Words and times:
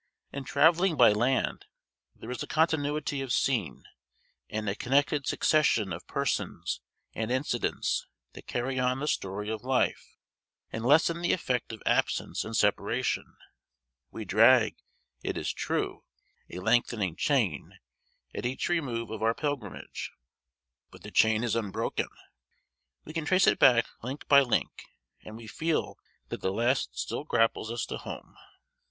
In 0.33 0.45
travelling 0.45 0.95
by 0.97 1.11
land 1.11 1.65
there 2.15 2.31
is 2.31 2.41
a 2.41 2.47
continuity 2.47 3.21
of 3.21 3.31
scene, 3.31 3.83
and 4.49 4.67
a 4.67 4.73
connected 4.73 5.27
succession 5.27 5.93
of 5.93 6.07
persons 6.07 6.81
and 7.13 7.29
incidents, 7.29 8.07
that 8.33 8.47
carry 8.47 8.79
on 8.79 8.99
the 8.99 9.07
story 9.07 9.47
of 9.51 9.61
life, 9.61 10.17
and 10.71 10.83
lessen 10.83 11.21
the 11.21 11.33
effect 11.33 11.71
of 11.71 11.83
absence 11.85 12.43
and 12.43 12.57
separation. 12.57 13.35
We 14.09 14.25
drag, 14.25 14.77
it 15.21 15.37
is 15.37 15.53
true, 15.53 16.03
"a 16.49 16.57
lengthening 16.57 17.15
chain" 17.15 17.77
at 18.33 18.43
each 18.43 18.69
remove 18.69 19.11
of 19.11 19.21
our 19.21 19.35
pilgrimage; 19.35 20.09
but 20.89 21.03
the 21.03 21.11
chain 21.11 21.43
is 21.43 21.55
unbroken; 21.55 22.09
we 23.05 23.13
can 23.13 23.25
trace 23.25 23.45
it 23.45 23.59
back 23.59 23.85
link 24.01 24.27
by 24.27 24.41
link; 24.41 24.81
and 25.23 25.37
we 25.37 25.45
feel 25.45 25.99
that 26.29 26.41
the 26.41 26.51
last 26.51 26.97
still 26.97 27.23
grapples 27.23 27.71
us 27.71 27.85
to 27.85 27.97
home. 27.99 28.33